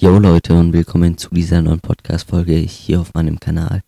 [0.00, 3.80] Yo Leute und willkommen zu dieser neuen Podcast-Folge hier auf meinem Kanal.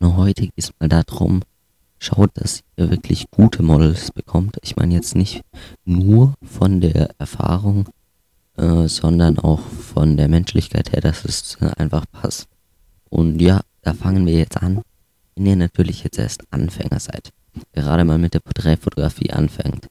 [0.00, 1.42] Und heute geht es mal darum,
[2.00, 4.56] schaut, dass ihr wirklich gute Models bekommt.
[4.62, 5.42] Ich meine jetzt nicht
[5.84, 7.88] nur von der Erfahrung,
[8.56, 12.48] äh, sondern auch von der Menschlichkeit her, dass es einfach passt.
[13.08, 14.82] Und ja, da fangen wir jetzt an.
[15.36, 17.30] Wenn ihr natürlich jetzt erst Anfänger seid,
[17.72, 19.86] gerade mal mit der Porträtfotografie anfängt,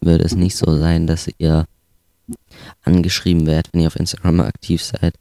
[0.00, 1.66] würde es nicht so sein, dass ihr
[2.82, 5.14] angeschrieben werdet, wenn ihr auf Instagram aktiv seid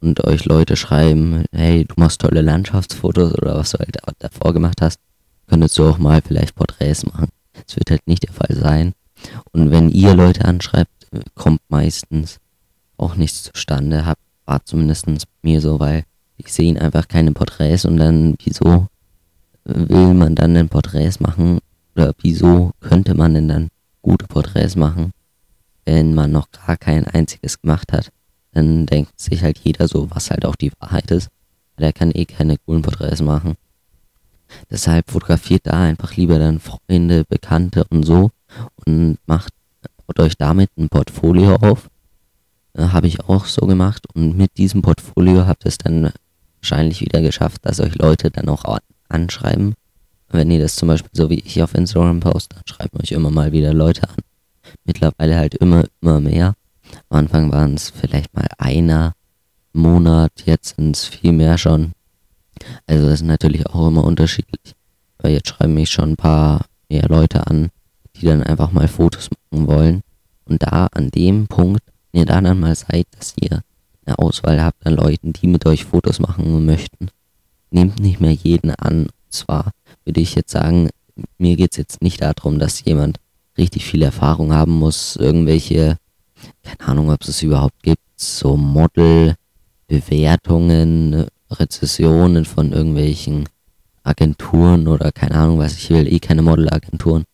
[0.00, 4.80] und euch Leute schreiben, hey, du machst tolle Landschaftsfotos oder was du halt davor gemacht
[4.80, 5.00] hast,
[5.46, 7.28] könntest du auch mal vielleicht Porträts machen.
[7.52, 8.92] Das wird halt nicht der Fall sein.
[9.52, 12.38] Und wenn ihr Leute anschreibt, kommt meistens
[12.96, 14.04] auch nichts zustande.
[14.04, 15.06] Hab, war zumindest
[15.42, 16.04] mir so, weil
[16.36, 18.88] ich sehe einfach keine Porträts und dann, wieso
[19.64, 21.58] will man dann denn Porträts machen?
[21.94, 23.68] Oder wieso könnte man denn dann
[24.02, 25.12] gute Porträts machen,
[25.86, 28.10] wenn man noch gar kein einziges gemacht hat?
[28.52, 31.28] Dann denkt sich halt jeder so, was halt auch die Wahrheit ist.
[31.78, 33.54] Der kann eh keine coolen Porträts machen.
[34.70, 38.30] Deshalb fotografiert da einfach lieber dann Freunde, Bekannte und so
[38.86, 39.52] und macht
[40.18, 41.90] euch damit ein Portfolio auf.
[42.74, 46.12] Äh, Habe ich auch so gemacht und mit diesem Portfolio habt ihr es dann
[46.60, 48.64] wahrscheinlich wieder geschafft, dass euch Leute dann auch
[49.08, 49.74] anschreiben.
[50.28, 53.30] Wenn ihr das zum Beispiel so wie ich auf Instagram poste, dann schreiben euch immer
[53.30, 54.16] mal wieder Leute an.
[54.86, 56.54] Mittlerweile halt immer, immer mehr.
[57.08, 59.14] Am Anfang waren es vielleicht mal einer
[59.72, 61.92] Monat, jetzt sind es viel mehr schon.
[62.86, 64.74] Also das ist natürlich auch immer unterschiedlich.
[65.18, 67.70] Aber jetzt schreiben mich schon ein paar mehr Leute an,
[68.16, 70.02] die dann einfach mal Fotos machen wollen.
[70.44, 73.62] Und da an dem Punkt, wenn ihr da dann mal seid, dass ihr
[74.04, 77.08] eine Auswahl habt an Leuten, die mit euch Fotos machen möchten,
[77.70, 79.06] nehmt nicht mehr jeden an.
[79.06, 79.72] Und zwar
[80.04, 80.90] würde ich jetzt sagen,
[81.38, 83.18] mir geht es jetzt nicht darum, dass jemand
[83.58, 85.98] richtig viel Erfahrung haben muss, irgendwelche,
[86.62, 93.48] keine Ahnung, ob es überhaupt gibt, so Model-Bewertungen, Rezessionen von irgendwelchen
[94.02, 97.24] Agenturen oder keine Ahnung was, ich will eh keine Modelagenturen.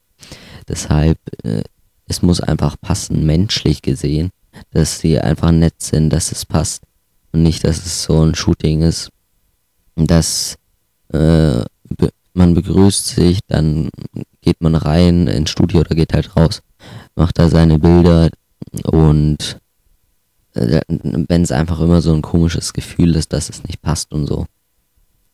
[0.68, 1.62] Deshalb, äh,
[2.06, 4.30] es muss einfach passen, menschlich gesehen,
[4.70, 6.82] dass sie einfach nett sind, dass es passt
[7.32, 9.10] und nicht, dass es so ein Shooting ist,
[9.96, 10.56] dass
[11.12, 13.90] äh, be man begrüßt sich, dann
[14.42, 16.62] geht man rein ins Studio oder geht halt raus,
[17.14, 18.28] macht da seine Bilder
[18.84, 19.58] und
[20.54, 24.26] äh, wenn es einfach immer so ein komisches Gefühl ist, dass es nicht passt und
[24.26, 24.46] so,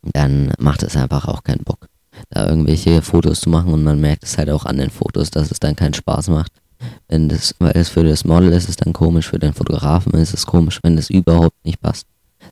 [0.02, 1.88] dann macht es einfach auch keinen Bock,
[2.30, 5.50] da irgendwelche Fotos zu machen und man merkt es halt auch an den Fotos, dass
[5.50, 6.52] es dann keinen Spaß macht.
[7.08, 10.12] Wenn das, weil es für das Model ist, ist es dann komisch, für den Fotografen
[10.12, 12.06] ist es komisch, wenn das überhaupt nicht passt.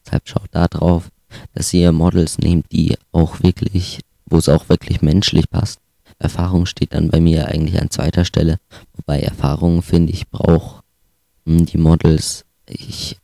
[0.05, 1.11] Deshalb schaut da drauf,
[1.55, 5.79] dass ihr Models nehmt, die auch wirklich, wo es auch wirklich menschlich passt.
[6.19, 8.59] Erfahrung steht dann bei mir eigentlich an zweiter Stelle,
[8.95, 10.83] wobei Erfahrung, finde ich, braucht
[11.45, 13.19] hm, die Models ich,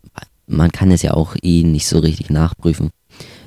[0.46, 2.90] man kann es ja auch eh nicht so richtig nachprüfen.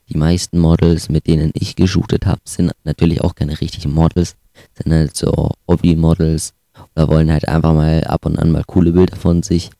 [0.09, 4.35] Die meisten Models, mit denen ich geshootet habe, sind natürlich auch keine richtigen Models,
[4.73, 6.53] sind halt so Hobby-Models
[6.95, 9.71] oder wollen halt einfach mal ab und an mal coole Bilder von sich.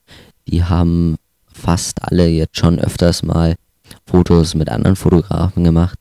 [0.48, 1.16] Die haben
[1.46, 3.54] fast alle jetzt schon öfters mal
[4.04, 5.98] Fotos mit anderen Fotografen gemacht.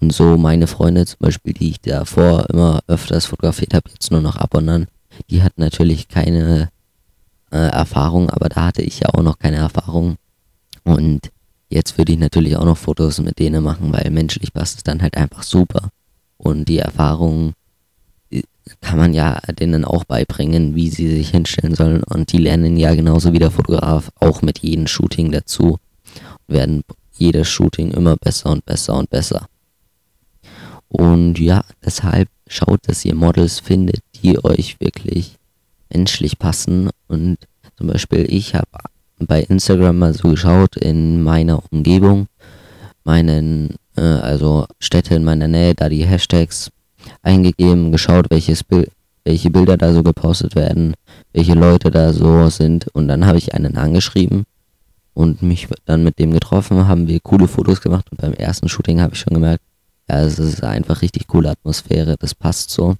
[0.00, 4.20] Und so meine Freunde zum Beispiel, die ich davor immer öfters fotografiert habe, jetzt nur
[4.20, 4.86] noch ab und an,
[5.30, 6.70] die hatten natürlich keine
[7.50, 10.16] äh, Erfahrung, aber da hatte ich ja auch noch keine Erfahrung.
[10.84, 11.30] Und
[11.68, 15.02] jetzt würde ich natürlich auch noch Fotos mit denen machen, weil menschlich passt es dann
[15.02, 15.90] halt einfach super.
[16.36, 17.54] Und die Erfahrung
[18.30, 18.42] äh,
[18.80, 22.04] kann man ja denen auch beibringen, wie sie sich hinstellen sollen.
[22.04, 25.78] Und die lernen ja genauso wie der Fotograf auch mit jedem Shooting dazu.
[26.46, 26.82] Und werden
[27.14, 29.48] jedes Shooting immer besser und besser und besser.
[30.88, 35.36] Und ja, deshalb schaut, dass ihr Models findet, die euch wirklich
[35.92, 36.90] menschlich passen.
[37.06, 37.36] Und
[37.76, 38.66] zum Beispiel, ich habe
[39.18, 42.28] bei Instagram mal so geschaut in meiner Umgebung,
[43.04, 46.70] meinen, äh, also Städte in meiner Nähe, da die Hashtags
[47.22, 48.90] eingegeben, geschaut, welches Bild,
[49.24, 50.94] welche Bilder da so gepostet werden,
[51.32, 52.88] welche Leute da so sind.
[52.88, 54.44] Und dann habe ich einen angeschrieben
[55.14, 58.06] und mich dann mit dem getroffen, haben wir coole Fotos gemacht.
[58.10, 59.62] Und beim ersten Shooting habe ich schon gemerkt,
[60.08, 62.96] ja, es ist einfach richtig coole Atmosphäre, das passt so.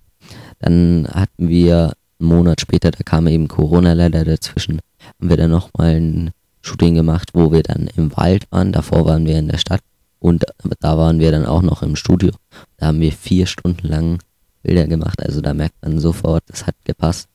[0.59, 4.81] Dann hatten wir einen Monat später, da kam eben Corona leider dazwischen,
[5.19, 8.73] haben wir dann nochmal ein Shooting gemacht, wo wir dann im Wald waren.
[8.73, 9.81] Davor waren wir in der Stadt
[10.19, 10.45] und
[10.81, 12.33] da waren wir dann auch noch im Studio.
[12.77, 14.19] Da haben wir vier Stunden lang
[14.63, 15.23] Bilder gemacht.
[15.23, 17.29] Also da merkt man sofort, das hat gepasst.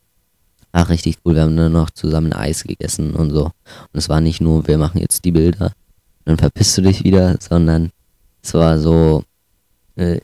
[0.71, 1.35] Ach, richtig cool.
[1.35, 3.45] Wir haben dann noch zusammen Eis gegessen und so.
[3.45, 3.53] Und
[3.93, 5.71] es war nicht nur, wir machen jetzt die Bilder,
[6.25, 7.91] dann verpisst du dich wieder, sondern
[8.41, 9.23] es war so
[9.95, 10.19] äh,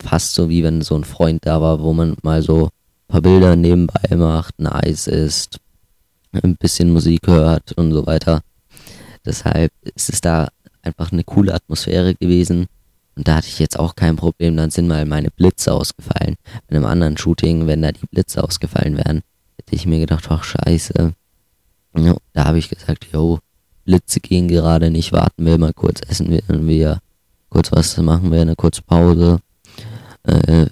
[0.00, 2.70] fast so wie wenn so ein Freund da war, wo man mal so
[3.08, 5.58] paar Bilder nebenbei macht, ein Eis isst,
[6.32, 8.42] ein bisschen Musik hört und so weiter.
[9.24, 10.48] Deshalb ist es da
[10.82, 12.66] einfach eine coole Atmosphäre gewesen.
[13.16, 16.36] Und da hatte ich jetzt auch kein Problem, dann sind mal meine Blitze ausgefallen.
[16.68, 19.22] Bei einem anderen Shooting, wenn da die Blitze ausgefallen wären,
[19.56, 21.14] hätte ich mir gedacht, ach scheiße.
[22.32, 23.40] Da habe ich gesagt, yo,
[23.84, 27.00] Blitze gehen gerade nicht, warten wir mal kurz, essen wir, wir
[27.48, 29.38] kurz was machen wir, eine kurze Pause.
[30.24, 30.66] Äh,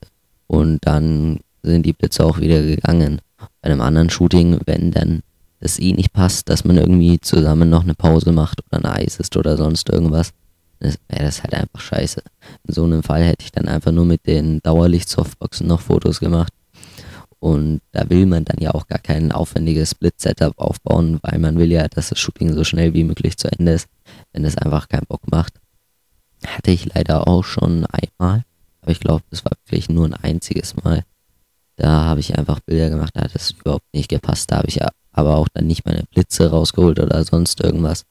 [0.47, 3.21] und dann sind die Blitze auch wieder gegangen.
[3.61, 5.23] Bei einem anderen Shooting, wenn dann
[5.61, 9.19] das eh nicht passt, dass man irgendwie zusammen noch eine Pause macht oder ein Eis
[9.19, 10.33] ist oder sonst irgendwas,
[10.79, 12.23] wäre das halt einfach scheiße.
[12.67, 16.53] In so einem Fall hätte ich dann einfach nur mit den Dauerlicht-Softboxen noch Fotos gemacht.
[17.39, 21.71] Und da will man dann ja auch gar kein aufwendiges Split-Setup aufbauen, weil man will
[21.71, 23.89] ja, dass das Shooting so schnell wie möglich zu Ende ist,
[24.33, 25.55] wenn es einfach keinen Bock macht.
[26.45, 28.45] Hatte ich leider auch schon einmal,
[28.81, 31.05] aber ich glaube, das war wirklich nur ein einziges Mal.
[31.77, 34.51] Da habe ich einfach Bilder gemacht, da hat es überhaupt nicht gepasst.
[34.51, 34.81] Da habe ich
[35.13, 38.05] aber auch dann nicht meine Blitze rausgeholt oder sonst irgendwas,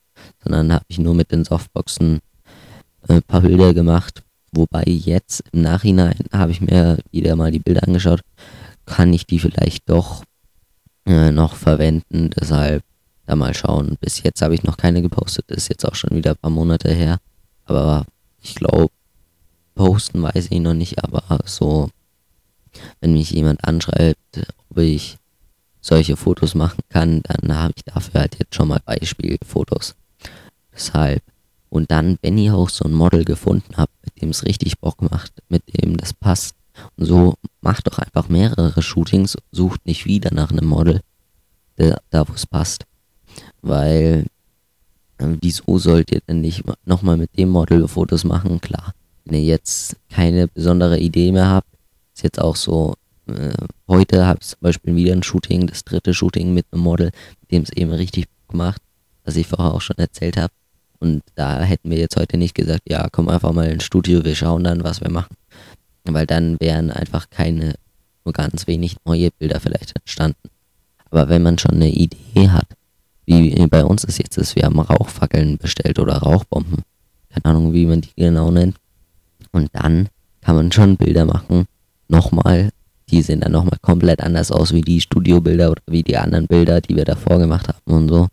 [0.44, 2.19] sondern habe ich nur mit den Softboxen
[3.07, 4.24] ein äh, paar Bilder gemacht.
[4.51, 8.22] Wobei jetzt im Nachhinein habe ich mir wieder mal die Bilder angeschaut,
[8.86, 10.24] kann ich die vielleicht doch
[11.06, 12.30] äh, noch verwenden.
[12.30, 12.83] Deshalb
[13.25, 13.98] da mal schauen.
[14.00, 16.92] Bis jetzt habe ich noch keine gepostet, ist jetzt auch schon wieder ein paar Monate
[16.94, 17.18] her.
[17.66, 18.06] Aber
[18.45, 18.94] ich glaube,
[19.74, 21.89] posten weiß ich noch nicht, aber so,
[23.01, 25.18] wenn mich jemand anschreibt, ob ich
[25.81, 29.95] solche Fotos machen kann, dann habe ich dafür halt jetzt schon mal Beispielfotos.
[30.74, 31.24] Deshalb.
[31.69, 35.01] Und dann, wenn ihr auch so ein Model gefunden habt, mit dem es richtig Bock
[35.01, 36.56] macht, mit dem das passt,
[36.98, 41.01] und so macht doch einfach mehrere Shootings, sucht nicht wieder nach einem Model,
[41.77, 42.86] da wo es passt.
[43.62, 44.27] Weil
[45.17, 48.62] äh, wieso sollt ihr denn nicht nochmal mit dem Model Fotos machen?
[48.62, 48.94] Klar,
[49.25, 51.67] wenn ihr jetzt keine besondere Idee mehr habt,
[52.13, 52.95] ist jetzt auch so,
[53.27, 53.53] äh,
[53.88, 57.51] heute habe ich zum Beispiel wieder ein Shooting, das dritte Shooting mit einem Model, mit
[57.51, 58.81] dem es eben richtig gemacht,
[59.23, 60.53] was ich vorher auch schon erzählt habe.
[61.00, 64.35] Und da hätten wir jetzt heute nicht gesagt, ja, komm einfach mal ins Studio, wir
[64.35, 65.35] schauen dann, was wir machen.
[66.06, 67.75] Weil dann wären einfach keine,
[68.23, 70.50] nur ganz wenig neue Bilder vielleicht entstanden.
[71.09, 72.67] Aber wenn man schon eine Idee hat,
[73.25, 76.83] wie bei uns es jetzt ist, wir haben Rauchfackeln bestellt oder Rauchbomben.
[77.30, 78.77] Keine Ahnung, wie man die genau nennt.
[79.51, 80.10] Und dann
[80.42, 81.66] kann man schon Bilder machen.
[82.07, 82.69] Nochmal,
[83.10, 86.81] die sehen dann nochmal komplett anders aus wie die Studiobilder oder wie die anderen Bilder,
[86.81, 88.27] die wir davor gemacht haben und so.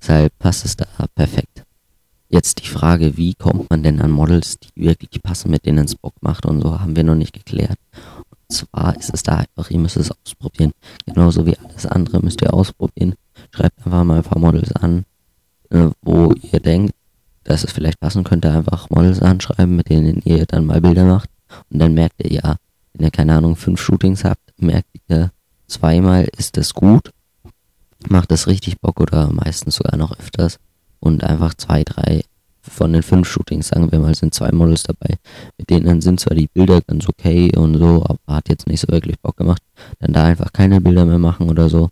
[0.00, 1.64] Deshalb passt es da perfekt.
[2.28, 5.94] Jetzt die Frage, wie kommt man denn an Models, die wirklich passen, mit denen es
[5.94, 7.78] Bock macht und so, haben wir noch nicht geklärt.
[8.30, 10.72] Und zwar ist es da einfach, ihr müsst es ausprobieren.
[11.06, 13.14] Genauso wie alles andere müsst ihr ausprobieren.
[13.56, 15.04] Schreibt einfach mal ein paar Models an,
[15.70, 16.92] äh, wo ihr denkt,
[17.44, 21.30] dass es vielleicht passen könnte, einfach Models anschreiben, mit denen ihr dann mal Bilder macht.
[21.70, 22.56] Und dann merkt ihr ja,
[22.92, 25.30] wenn ihr keine Ahnung, fünf Shootings habt, merkt ihr,
[25.68, 27.12] zweimal ist das gut,
[28.08, 30.58] macht das richtig Bock oder meistens sogar noch öfters.
[31.00, 32.22] Und einfach zwei, drei
[32.60, 35.16] von den fünf Shootings, sagen wir mal, sind zwei Models dabei.
[35.56, 38.88] Mit denen sind zwar die Bilder ganz okay und so, aber hat jetzt nicht so
[38.88, 39.62] wirklich Bock gemacht.
[40.00, 41.90] Dann da einfach keine Bilder mehr machen oder so.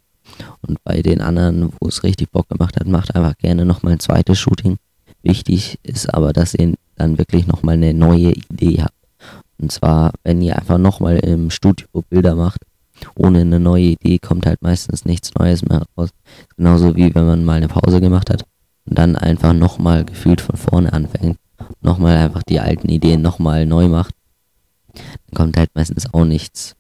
[0.66, 4.00] Und bei den anderen, wo es richtig Bock gemacht hat, macht einfach gerne nochmal ein
[4.00, 4.76] zweites Shooting.
[5.22, 8.94] Wichtig ist aber, dass ihr dann wirklich nochmal eine neue Idee habt.
[9.58, 12.60] Und zwar, wenn ihr einfach nochmal im Studio Bilder macht,
[13.14, 16.10] ohne eine neue Idee kommt halt meistens nichts Neues mehr raus.
[16.56, 18.44] Genauso wie wenn man mal eine Pause gemacht hat
[18.86, 21.38] und dann einfach nochmal gefühlt von vorne anfängt.
[21.80, 24.14] Nochmal einfach die alten Ideen nochmal neu macht.
[24.94, 26.76] Dann kommt halt meistens auch nichts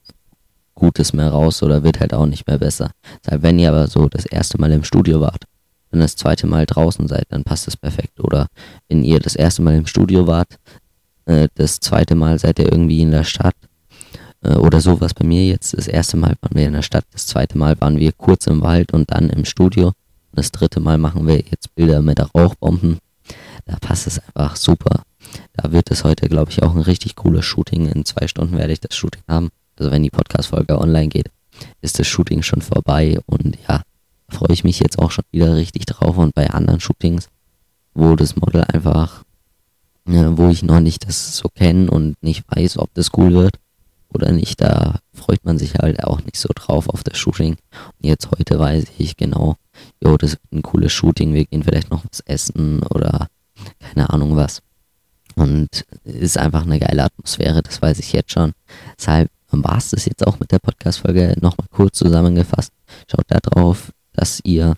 [0.74, 2.90] Gutes mehr raus oder wird halt auch nicht mehr besser.
[3.24, 5.44] Deshalb, wenn ihr aber so das erste Mal im Studio wart
[5.90, 8.20] und das zweite Mal draußen seid, dann passt es perfekt.
[8.20, 8.48] Oder
[8.88, 10.58] wenn ihr das erste Mal im Studio wart,
[11.26, 13.54] äh, das zweite Mal seid ihr irgendwie in der Stadt
[14.42, 15.76] äh, oder sowas bei mir jetzt.
[15.76, 18.62] Das erste Mal waren wir in der Stadt, das zweite Mal waren wir kurz im
[18.62, 19.92] Wald und dann im Studio.
[20.32, 22.98] Das dritte Mal machen wir jetzt Bilder mit Rauchbomben.
[23.66, 25.04] Da passt es einfach super.
[25.54, 27.86] Da wird es heute, glaube ich, auch ein richtig cooles Shooting.
[27.86, 31.30] In zwei Stunden werde ich das Shooting haben also wenn die Podcast-Folge online geht,
[31.80, 33.82] ist das Shooting schon vorbei und ja,
[34.28, 37.28] freue ich mich jetzt auch schon wieder richtig drauf und bei anderen Shootings,
[37.94, 39.24] wo das Model einfach,
[40.08, 43.56] ja, wo ich noch nicht das so kenne und nicht weiß, ob das cool wird
[44.08, 47.56] oder nicht, da freut man sich halt auch nicht so drauf auf das Shooting.
[47.72, 49.56] Und jetzt heute weiß ich genau,
[50.02, 53.28] jo, das wird ein cooles Shooting, wir gehen vielleicht noch was essen oder
[53.80, 54.62] keine Ahnung was.
[55.36, 58.52] Und ist einfach eine geile Atmosphäre, das weiß ich jetzt schon.
[58.96, 59.30] Deshalb
[59.62, 61.36] war es das jetzt auch mit der Podcast-Folge.
[61.40, 62.72] Nochmal kurz zusammengefasst.
[63.10, 64.74] Schaut da drauf, dass ihr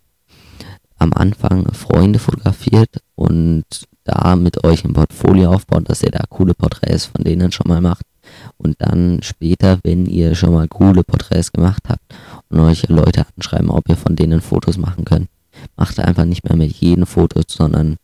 [0.98, 3.64] am Anfang Freunde fotografiert und
[4.04, 7.80] da mit euch ein Portfolio aufbaut, dass ihr da coole Porträts von denen schon mal
[7.80, 8.04] macht.
[8.56, 12.02] Und dann später, wenn ihr schon mal coole Porträts gemacht habt
[12.48, 15.28] und euch Leute anschreiben, ob ihr von denen Fotos machen könnt,
[15.76, 17.96] macht einfach nicht mehr mit jedem Foto, sondern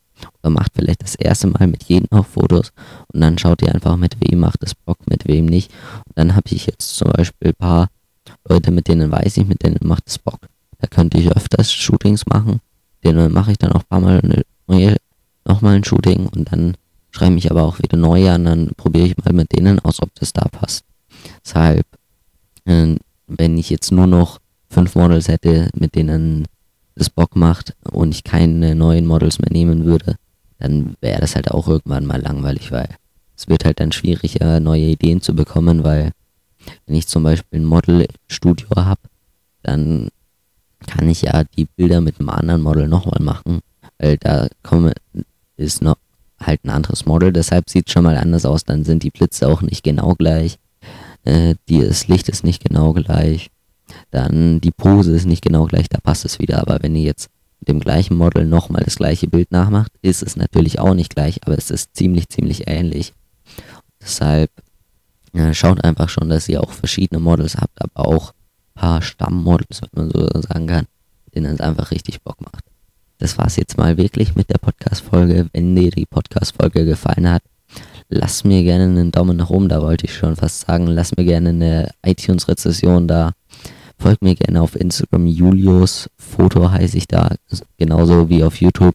[0.43, 2.73] oder macht vielleicht das erste Mal mit jedem auch Fotos
[3.13, 5.71] und dann schaut ihr einfach, mit wem macht es Bock, mit wem nicht.
[6.07, 7.89] Und dann habe ich jetzt zum Beispiel ein paar
[8.49, 10.41] Leute, mit denen weiß ich, mit denen macht es Bock.
[10.79, 12.61] Da könnte ich öfters Shootings machen.
[13.05, 14.97] Denen mache ich dann auch ein paar Mal eine neue,
[15.45, 16.77] nochmal ein Shooting und dann
[17.11, 20.15] schreibe ich aber auch wieder neue an, dann probiere ich mal mit denen aus, ob
[20.15, 20.85] das da passt.
[21.45, 21.87] Deshalb,
[22.65, 24.39] äh, wenn ich jetzt nur noch
[24.69, 26.47] fünf Models hätte, mit denen
[26.95, 30.17] das Bock macht und ich keine neuen Models mehr nehmen würde,
[30.59, 32.89] dann wäre das halt auch irgendwann mal langweilig, weil
[33.37, 36.13] es wird halt dann schwieriger, neue Ideen zu bekommen, weil
[36.87, 39.01] wenn ich zum Beispiel ein Model im Studio habe,
[39.63, 40.09] dann
[40.87, 43.61] kann ich ja die Bilder mit einem anderen Model nochmal machen,
[43.99, 44.93] weil da komme,
[45.57, 45.97] ist noch
[46.41, 49.49] halt ein anderes Model, deshalb sieht es schon mal anders aus, dann sind die Blitze
[49.49, 50.59] auch nicht genau gleich,
[51.25, 53.51] äh, die, das Licht ist nicht genau gleich,
[54.13, 57.31] dann die Pose ist nicht genau gleich, da passt es wieder, aber wenn ihr jetzt
[57.61, 61.41] mit dem gleichen Model nochmal das gleiche Bild nachmacht, ist es natürlich auch nicht gleich,
[61.47, 63.15] aber es ist ziemlich, ziemlich ähnlich.
[64.01, 64.51] Deshalb
[65.33, 69.81] ja, schaut einfach schon, dass ihr auch verschiedene Models habt, aber auch ein paar Stammmodels,
[69.93, 70.87] wenn man so sagen kann,
[71.35, 72.65] denen es einfach richtig Bock macht.
[73.19, 75.49] Das war's jetzt mal wirklich mit der Podcast-Folge.
[75.53, 77.43] Wenn dir die Podcast-Folge gefallen hat,
[78.09, 80.89] lass mir gerne einen Daumen nach oben, da wollte ich schon fast sagen.
[80.89, 83.33] Lass mir gerne eine iTunes-Rezession da.
[83.99, 87.35] Folgt mir gerne auf Instagram, Julius Foto heiße ich da,
[87.77, 88.95] genauso wie auf YouTube.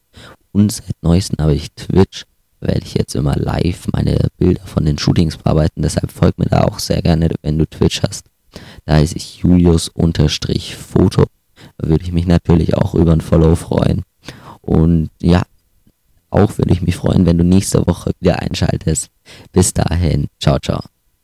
[0.52, 2.26] Und seit neuestem habe ich Twitch
[2.60, 5.82] werde ich jetzt immer live meine Bilder von den Shootings bearbeiten.
[5.82, 8.26] Deshalb folgt mir da auch sehr gerne, wenn du Twitch hast.
[8.86, 11.26] Da heiße ich Julius-Foto.
[11.78, 14.04] Da würde ich mich natürlich auch über ein Follow freuen.
[14.62, 15.44] Und ja,
[16.30, 19.10] auch würde ich mich freuen, wenn du nächste Woche wieder einschaltest.
[19.52, 20.97] Bis dahin, ciao, ciao.